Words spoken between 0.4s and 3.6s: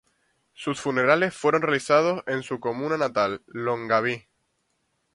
Sus funerales fueron realizados en su comuna natal,